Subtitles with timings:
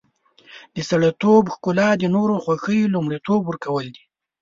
[0.75, 4.03] د سړیتوب ښکلا د نورو خوښي لومړیتوب ورکول دي.